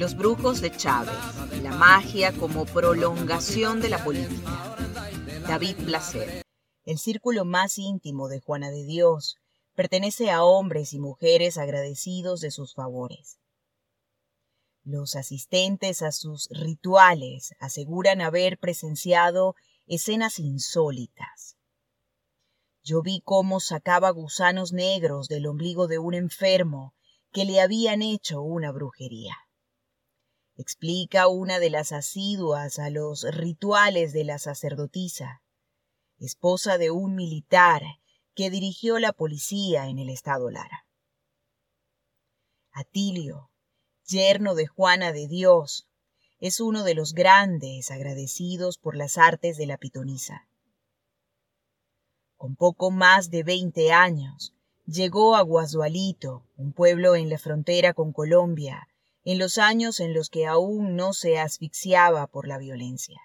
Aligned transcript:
Los 0.00 0.16
brujos 0.16 0.62
de 0.62 0.74
Chávez, 0.74 1.12
la 1.62 1.72
magia 1.72 2.32
como 2.32 2.64
prolongación 2.64 3.82
de 3.82 3.90
la 3.90 4.02
política. 4.02 4.74
David 5.46 5.76
Placer. 5.84 6.42
El 6.86 6.98
círculo 6.98 7.44
más 7.44 7.76
íntimo 7.76 8.28
de 8.28 8.40
Juana 8.40 8.70
de 8.70 8.86
Dios 8.86 9.36
pertenece 9.74 10.30
a 10.30 10.42
hombres 10.42 10.94
y 10.94 11.00
mujeres 11.00 11.58
agradecidos 11.58 12.40
de 12.40 12.50
sus 12.50 12.72
favores. 12.72 13.40
Los 14.84 15.16
asistentes 15.16 16.00
a 16.00 16.12
sus 16.12 16.48
rituales 16.48 17.54
aseguran 17.58 18.22
haber 18.22 18.56
presenciado 18.56 19.54
escenas 19.86 20.38
insólitas. 20.38 21.58
Yo 22.82 23.02
vi 23.02 23.20
cómo 23.22 23.60
sacaba 23.60 24.08
gusanos 24.08 24.72
negros 24.72 25.28
del 25.28 25.46
ombligo 25.46 25.88
de 25.88 25.98
un 25.98 26.14
enfermo 26.14 26.94
que 27.32 27.44
le 27.44 27.60
habían 27.60 28.00
hecho 28.00 28.40
una 28.40 28.72
brujería. 28.72 29.36
Explica 30.60 31.26
una 31.26 31.58
de 31.58 31.70
las 31.70 31.90
asiduas 31.90 32.78
a 32.78 32.90
los 32.90 33.22
rituales 33.22 34.12
de 34.12 34.24
la 34.24 34.38
sacerdotisa, 34.38 35.42
esposa 36.18 36.76
de 36.76 36.90
un 36.90 37.14
militar 37.14 37.80
que 38.34 38.50
dirigió 38.50 38.98
la 38.98 39.14
policía 39.14 39.86
en 39.86 39.98
el 39.98 40.10
estado 40.10 40.50
Lara. 40.50 40.86
Atilio, 42.72 43.48
yerno 44.06 44.54
de 44.54 44.66
Juana 44.66 45.12
de 45.12 45.28
Dios, 45.28 45.88
es 46.40 46.60
uno 46.60 46.84
de 46.84 46.94
los 46.94 47.14
grandes 47.14 47.90
agradecidos 47.90 48.76
por 48.76 48.96
las 48.96 49.16
artes 49.16 49.56
de 49.56 49.64
la 49.64 49.78
pitonisa. 49.78 50.46
Con 52.36 52.54
poco 52.54 52.90
más 52.90 53.30
de 53.30 53.44
veinte 53.44 53.92
años, 53.92 54.52
llegó 54.84 55.36
a 55.36 55.40
Guasualito, 55.40 56.44
un 56.58 56.74
pueblo 56.74 57.16
en 57.16 57.30
la 57.30 57.38
frontera 57.38 57.94
con 57.94 58.12
Colombia, 58.12 58.89
en 59.24 59.38
los 59.38 59.58
años 59.58 60.00
en 60.00 60.14
los 60.14 60.30
que 60.30 60.46
aún 60.46 60.96
no 60.96 61.12
se 61.12 61.38
asfixiaba 61.38 62.26
por 62.26 62.48
la 62.48 62.58
violencia. 62.58 63.20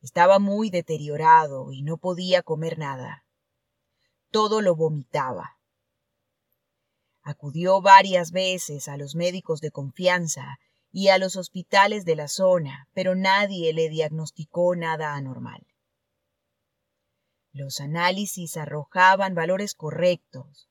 Estaba 0.00 0.38
muy 0.38 0.70
deteriorado 0.70 1.70
y 1.70 1.82
no 1.82 1.96
podía 1.96 2.42
comer 2.42 2.78
nada. 2.78 3.24
Todo 4.30 4.60
lo 4.60 4.74
vomitaba. 4.74 5.58
Acudió 7.22 7.80
varias 7.80 8.32
veces 8.32 8.88
a 8.88 8.96
los 8.96 9.14
médicos 9.14 9.60
de 9.60 9.70
confianza 9.70 10.58
y 10.90 11.08
a 11.08 11.18
los 11.18 11.36
hospitales 11.36 12.04
de 12.04 12.16
la 12.16 12.28
zona, 12.28 12.88
pero 12.92 13.14
nadie 13.14 13.72
le 13.72 13.88
diagnosticó 13.88 14.74
nada 14.74 15.14
anormal. 15.14 15.66
Los 17.52 17.80
análisis 17.80 18.56
arrojaban 18.56 19.34
valores 19.34 19.74
correctos. 19.74 20.68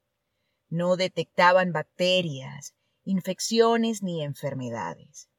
No 0.67 0.97
detectaban 0.97 1.71
bacterias, 1.71 2.73
infecciones 3.03 4.03
ni 4.03 4.23
enfermedades. 4.23 5.29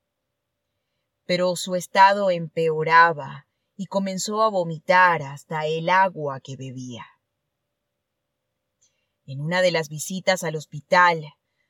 Pero 1.24 1.54
su 1.56 1.74
estado 1.74 2.30
empeoraba 2.30 3.46
y 3.76 3.86
comenzó 3.86 4.42
a 4.42 4.50
vomitar 4.50 5.22
hasta 5.22 5.66
el 5.66 5.88
agua 5.88 6.40
que 6.40 6.56
bebía. 6.56 7.06
En 9.24 9.40
una 9.40 9.62
de 9.62 9.70
las 9.70 9.88
visitas 9.88 10.42
al 10.42 10.56
hospital, 10.56 11.24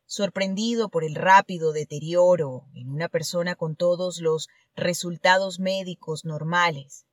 sorprendido 0.06 0.88
por 0.88 1.04
el 1.04 1.14
rápido 1.14 1.72
deterioro 1.72 2.66
en 2.74 2.88
una 2.90 3.08
persona 3.08 3.54
con 3.54 3.76
todos 3.76 4.20
los 4.20 4.48
resultados 4.74 5.58
médicos 5.60 6.24
normales, 6.24 7.06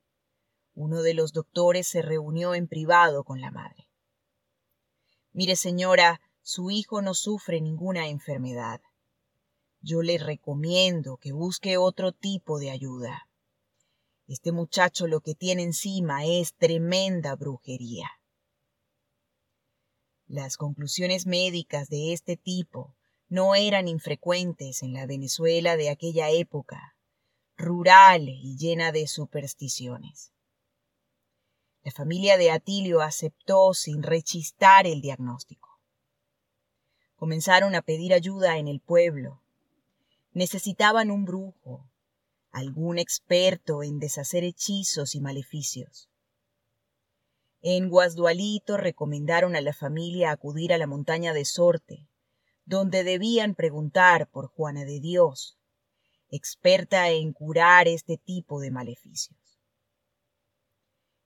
uno 0.74 1.02
de 1.02 1.14
los 1.14 1.34
doctores 1.34 1.88
se 1.88 2.02
reunió 2.02 2.56
en 2.56 2.68
privado 2.68 3.24
con 3.24 3.42
la 3.42 3.52
madre. 3.52 3.90
Mire, 5.32 5.56
señora, 5.56 6.22
su 6.50 6.72
hijo 6.72 7.04
no 7.04 7.14
sufre 7.14 7.62
ninguna 7.62 8.08
enfermedad. 8.08 8.82
Yo 9.82 10.02
le 10.02 10.18
recomiendo 10.18 11.18
que 11.18 11.32
busque 11.32 11.78
otro 11.78 12.12
tipo 12.12 12.58
de 12.58 12.72
ayuda. 12.72 13.30
Este 14.26 14.52
muchacho 14.52 15.06
lo 15.06 15.22
que 15.22 15.36
tiene 15.36 15.62
encima 15.62 16.26
es 16.26 16.56
tremenda 16.56 17.36
brujería. 17.36 18.10
Las 20.26 20.58
conclusiones 20.58 21.28
médicas 21.28 21.88
de 21.88 22.14
este 22.14 22.36
tipo 22.36 22.96
no 23.28 23.54
eran 23.54 23.88
infrecuentes 23.88 24.82
en 24.82 24.94
la 24.94 25.06
Venezuela 25.06 25.78
de 25.78 25.92
aquella 25.92 26.32
época, 26.32 26.96
rural 27.58 28.28
y 28.28 28.58
llena 28.58 28.92
de 28.92 29.06
supersticiones. 29.06 30.34
La 31.84 31.92
familia 31.92 32.38
de 32.38 32.50
Atilio 32.50 33.02
aceptó 33.02 33.76
sin 33.76 34.02
rechistar 34.02 34.88
el 34.88 35.02
diagnóstico. 35.02 35.69
Comenzaron 37.20 37.76
a 37.76 37.82
pedir 37.82 38.14
ayuda 38.14 38.60
en 38.60 38.70
el 38.70 38.80
pueblo. 38.80 39.42
Necesitaban 40.32 41.12
un 41.12 41.26
brujo, 41.26 41.86
algún 42.50 42.98
experto 42.98 43.84
en 43.84 44.00
deshacer 44.00 44.46
hechizos 44.46 45.16
y 45.16 45.20
maleficios. 45.20 46.10
En 47.62 47.90
Guasdualito 47.90 48.78
recomendaron 48.78 49.58
a 49.58 49.60
la 49.60 49.74
familia 49.74 50.32
acudir 50.32 50.72
a 50.72 50.78
la 50.78 50.88
montaña 50.88 51.34
de 51.34 51.44
Sorte, 51.44 52.08
donde 52.64 53.04
debían 53.04 53.54
preguntar 53.54 54.30
por 54.30 54.48
Juana 54.48 54.86
de 54.86 55.02
Dios, 55.02 55.58
experta 56.30 57.10
en 57.10 57.34
curar 57.34 57.90
este 57.90 58.16
tipo 58.16 58.62
de 58.62 58.72
maleficios. 58.72 59.60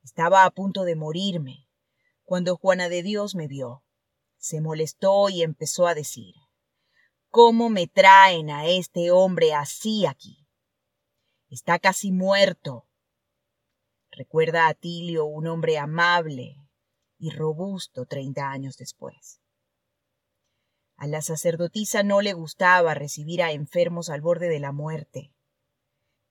Estaba 0.03 0.43
a 0.43 0.49
punto 0.49 0.85
de 0.85 0.95
morirme 0.95 1.67
cuando 2.23 2.57
Juana 2.57 2.89
de 2.89 3.03
Dios 3.03 3.35
me 3.35 3.47
vio. 3.47 3.82
Se 4.43 4.59
molestó 4.59 5.29
y 5.29 5.41
empezó 5.41 5.87
a 5.87 5.95
decir, 5.95 6.35
¿Cómo 7.29 7.69
me 7.69 7.87
traen 7.87 8.49
a 8.49 8.67
este 8.67 9.09
hombre 9.09 9.53
así 9.53 10.05
aquí? 10.05 10.45
Está 11.49 11.79
casi 11.79 12.11
muerto. 12.11 12.85
Recuerda 14.11 14.67
a 14.67 14.73
Tilio 14.73 15.23
un 15.23 15.47
hombre 15.47 15.77
amable 15.77 16.57
y 17.17 17.29
robusto 17.29 18.05
treinta 18.05 18.51
años 18.51 18.75
después. 18.75 19.39
A 20.97 21.07
la 21.07 21.21
sacerdotisa 21.21 22.03
no 22.03 22.19
le 22.19 22.33
gustaba 22.33 22.95
recibir 22.95 23.41
a 23.41 23.53
enfermos 23.53 24.09
al 24.09 24.19
borde 24.19 24.49
de 24.49 24.59
la 24.59 24.73
muerte. 24.73 25.33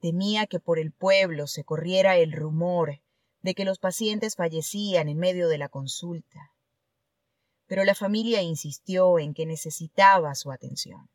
Temía 0.00 0.46
que 0.46 0.60
por 0.60 0.78
el 0.78 0.92
pueblo 0.92 1.46
se 1.46 1.64
corriera 1.64 2.18
el 2.18 2.32
rumor 2.32 3.00
de 3.40 3.54
que 3.54 3.64
los 3.64 3.78
pacientes 3.78 4.36
fallecían 4.36 5.08
en 5.08 5.16
medio 5.16 5.48
de 5.48 5.56
la 5.56 5.70
consulta. 5.70 6.51
Pero 7.72 7.84
la 7.84 7.94
familia 7.94 8.42
insistió 8.42 9.18
en 9.18 9.32
que 9.32 9.46
necesitaba 9.46 10.34
su 10.34 10.52
atención. 10.52 11.08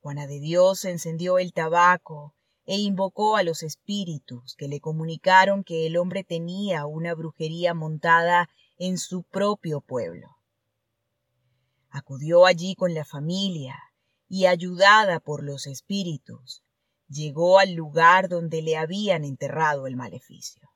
Juana 0.00 0.26
de 0.26 0.40
Dios 0.40 0.86
encendió 0.86 1.38
el 1.38 1.52
tabaco 1.52 2.34
e 2.64 2.78
invocó 2.78 3.36
a 3.36 3.42
los 3.42 3.62
espíritus 3.62 4.56
que 4.56 4.66
le 4.66 4.80
comunicaron 4.80 5.64
que 5.64 5.86
el 5.86 5.98
hombre 5.98 6.24
tenía 6.24 6.86
una 6.86 7.14
brujería 7.14 7.74
montada 7.74 8.48
en 8.78 8.96
su 8.96 9.22
propio 9.22 9.82
pueblo. 9.82 10.38
Acudió 11.90 12.46
allí 12.46 12.74
con 12.74 12.94
la 12.94 13.04
familia 13.04 13.76
y 14.30 14.46
ayudada 14.46 15.20
por 15.20 15.44
los 15.44 15.66
espíritus, 15.66 16.62
llegó 17.06 17.58
al 17.58 17.74
lugar 17.74 18.30
donde 18.30 18.62
le 18.62 18.78
habían 18.78 19.24
enterrado 19.26 19.86
el 19.86 19.94
maleficio. 19.94 20.67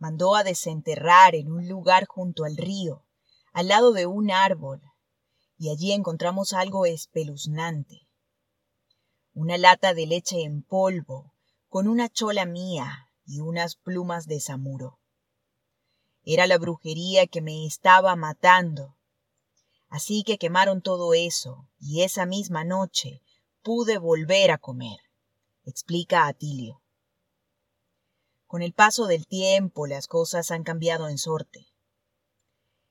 Mandó 0.00 0.34
a 0.34 0.44
desenterrar 0.44 1.34
en 1.34 1.52
un 1.52 1.68
lugar 1.68 2.06
junto 2.06 2.44
al 2.44 2.56
río, 2.56 3.04
al 3.52 3.68
lado 3.68 3.92
de 3.92 4.06
un 4.06 4.30
árbol, 4.30 4.80
y 5.58 5.68
allí 5.68 5.92
encontramos 5.92 6.54
algo 6.54 6.86
espeluznante. 6.86 8.08
Una 9.34 9.58
lata 9.58 9.92
de 9.92 10.06
leche 10.06 10.42
en 10.42 10.62
polvo, 10.62 11.34
con 11.68 11.86
una 11.86 12.08
chola 12.08 12.46
mía 12.46 13.10
y 13.26 13.40
unas 13.40 13.76
plumas 13.76 14.26
de 14.26 14.40
samuro. 14.40 14.98
Era 16.24 16.46
la 16.46 16.56
brujería 16.56 17.26
que 17.26 17.42
me 17.42 17.66
estaba 17.66 18.16
matando. 18.16 18.96
Así 19.90 20.22
que 20.24 20.38
quemaron 20.38 20.80
todo 20.80 21.12
eso, 21.12 21.68
y 21.78 22.04
esa 22.04 22.24
misma 22.24 22.64
noche 22.64 23.20
pude 23.62 23.98
volver 23.98 24.50
a 24.50 24.56
comer, 24.56 24.98
explica 25.66 26.26
Atilio. 26.26 26.80
Con 28.50 28.62
el 28.62 28.72
paso 28.72 29.06
del 29.06 29.28
tiempo 29.28 29.86
las 29.86 30.08
cosas 30.08 30.50
han 30.50 30.64
cambiado 30.64 31.08
en 31.08 31.18
sorte. 31.18 31.68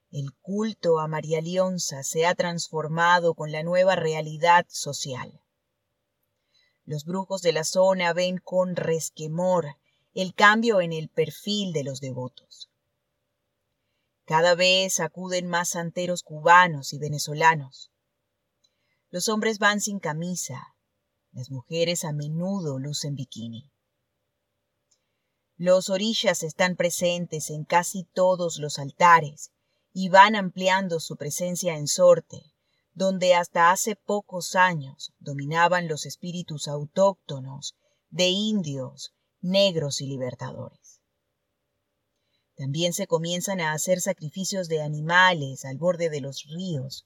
El 0.10 0.34
culto 0.36 1.00
a 1.00 1.10
María 1.10 1.42
Lionza 1.42 2.04
se 2.04 2.26
ha 2.26 2.34
transformado 2.34 3.34
con 3.34 3.52
la 3.52 3.62
nueva 3.62 3.98
realidad 3.98 4.66
social. 4.70 5.42
Los 6.86 7.04
brujos 7.04 7.42
de 7.42 7.52
la 7.52 7.66
zona 7.66 8.14
ven 8.14 8.38
con 8.38 8.78
resquemor 8.78 9.76
el 10.14 10.34
cambio 10.34 10.80
en 10.80 10.94
el 10.94 11.10
perfil 11.10 11.74
de 11.74 11.84
los 11.84 12.00
devotos. 12.00 12.72
Cada 14.24 14.56
vez 14.56 15.02
acuden 15.02 15.50
más 15.50 15.72
santeros 15.72 16.24
cubanos 16.24 16.94
y 16.94 17.00
venezolanos. 17.00 17.92
Los 19.10 19.28
hombres 19.28 19.60
van 19.60 19.82
sin 19.82 20.00
camisa, 20.00 20.74
las 21.34 21.52
mujeres 21.52 22.06
a 22.06 22.14
menudo 22.14 22.80
lucen 22.80 23.16
bikini. 23.16 23.74
Los 25.62 25.90
orillas 25.90 26.42
están 26.44 26.78
presentes 26.78 27.50
en 27.50 27.66
casi 27.66 28.06
todos 28.06 28.60
los 28.60 28.80
altares 28.80 29.52
y 29.92 30.08
van 30.08 30.38
ampliando 30.38 31.02
su 31.02 31.18
presencia 31.18 31.76
en 31.76 31.88
sorte, 31.88 32.54
donde 32.94 33.36
hasta 33.36 33.70
hace 33.70 33.98
pocos 33.98 34.56
años 34.56 35.12
dominaban 35.20 35.90
los 35.90 36.06
espíritus 36.06 36.70
autóctonos 36.70 37.76
de 38.10 38.30
indios, 38.30 39.14
negros 39.42 40.00
y 40.00 40.08
libertadores. 40.08 41.02
También 42.56 42.94
se 42.94 43.06
comienzan 43.06 43.60
a 43.60 43.74
hacer 43.74 44.00
sacrificios 44.00 44.70
de 44.70 44.82
animales 44.82 45.66
al 45.66 45.78
borde 45.78 46.10
de 46.10 46.22
los 46.22 46.46
ríos, 46.46 47.06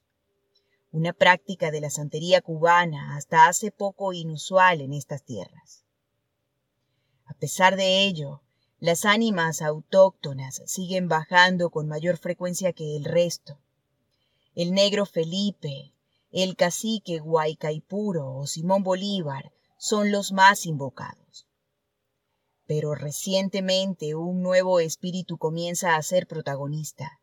una 0.92 1.14
práctica 1.14 1.72
de 1.72 1.82
la 1.82 1.90
santería 1.90 2.40
cubana 2.40 3.18
hasta 3.18 3.48
hace 3.48 3.72
poco 3.72 4.14
inusual 4.14 4.80
en 4.82 4.94
estas 4.94 5.24
tierras. 5.24 5.83
A 7.26 7.34
pesar 7.34 7.76
de 7.76 8.04
ello, 8.04 8.42
las 8.80 9.06
ánimas 9.06 9.62
autóctonas 9.62 10.62
siguen 10.66 11.08
bajando 11.08 11.70
con 11.70 11.88
mayor 11.88 12.18
frecuencia 12.18 12.74
que 12.74 12.96
el 12.96 13.06
resto, 13.06 13.60
el 14.56 14.72
negro 14.72 15.06
Felipe, 15.06 15.94
el 16.32 16.56
cacique 16.56 17.20
Guaycaipuro 17.20 18.36
o 18.36 18.46
Simón 18.46 18.84
Bolívar 18.84 19.52
son 19.78 20.12
los 20.12 20.32
más 20.32 20.66
invocados. 20.66 21.48
Pero 22.66 22.94
recientemente 22.94 24.16
un 24.16 24.42
nuevo 24.42 24.80
espíritu 24.80 25.38
comienza 25.38 25.96
a 25.96 26.04
ser 26.04 26.28
protagonista. 26.28 27.20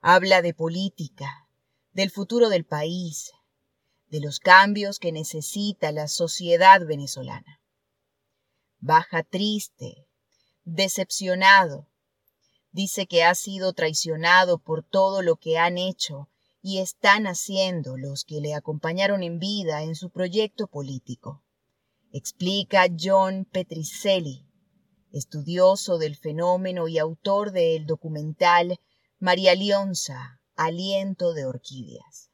Habla 0.00 0.42
de 0.42 0.52
política, 0.52 1.46
del 1.92 2.10
futuro 2.10 2.48
del 2.48 2.64
país, 2.64 3.32
de 4.08 4.20
los 4.20 4.40
cambios 4.40 4.98
que 4.98 5.12
necesita 5.12 5.92
la 5.92 6.08
sociedad 6.08 6.84
venezolana. 6.84 7.59
Baja 8.80 9.22
triste, 9.22 10.06
decepcionado, 10.64 11.90
Dice 12.72 13.06
que 13.06 13.24
ha 13.24 13.34
sido 13.34 13.72
traicionado 13.72 14.58
por 14.58 14.84
todo 14.84 15.22
lo 15.22 15.36
que 15.36 15.58
han 15.58 15.76
hecho 15.76 16.28
y 16.62 16.78
están 16.78 17.26
haciendo 17.26 17.96
los 17.96 18.24
que 18.24 18.40
le 18.40 18.54
acompañaron 18.54 19.22
en 19.22 19.38
vida 19.40 19.82
en 19.82 19.96
su 19.96 20.10
proyecto 20.10 20.68
político. 20.68 21.42
Explica 22.12 22.86
John 22.98 23.44
Petricelli, 23.44 24.46
estudioso 25.12 25.98
del 25.98 26.16
fenómeno 26.16 26.86
y 26.86 26.98
autor 26.98 27.50
del 27.50 27.86
documental 27.86 28.78
María 29.18 29.54
Lionza, 29.54 30.40
Aliento 30.54 31.32
de 31.32 31.46
Orquídeas. 31.46 32.30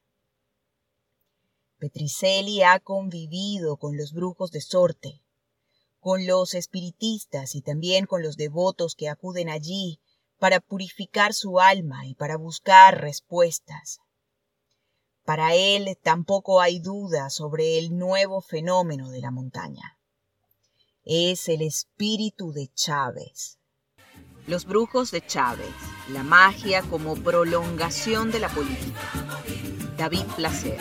Petricelli 1.78 2.62
ha 2.62 2.78
convivido 2.80 3.76
con 3.78 3.96
los 3.96 4.12
brujos 4.12 4.50
de 4.50 4.60
sorte, 4.60 5.22
con 6.06 6.24
los 6.24 6.54
espiritistas 6.54 7.56
y 7.56 7.62
también 7.62 8.06
con 8.06 8.22
los 8.22 8.36
devotos 8.36 8.94
que 8.94 9.08
acuden 9.08 9.48
allí 9.48 9.98
para 10.38 10.60
purificar 10.60 11.34
su 11.34 11.58
alma 11.58 12.06
y 12.06 12.14
para 12.14 12.36
buscar 12.36 13.00
respuestas. 13.00 13.98
Para 15.24 15.56
él 15.56 15.98
tampoco 16.00 16.60
hay 16.60 16.78
duda 16.78 17.28
sobre 17.28 17.76
el 17.80 17.98
nuevo 17.98 18.40
fenómeno 18.40 19.10
de 19.10 19.20
la 19.20 19.32
montaña. 19.32 19.98
Es 21.02 21.48
el 21.48 21.60
espíritu 21.60 22.52
de 22.52 22.70
Chávez. 22.72 23.58
Los 24.46 24.64
brujos 24.64 25.10
de 25.10 25.26
Chávez, 25.26 25.74
la 26.10 26.22
magia 26.22 26.82
como 26.82 27.16
prolongación 27.16 28.30
de 28.30 28.38
la 28.38 28.48
política. 28.48 29.10
David 29.96 30.26
Placer. 30.36 30.78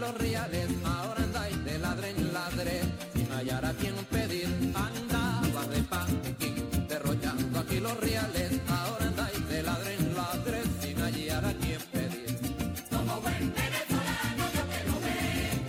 Los 0.00 0.14
reales 0.16 0.69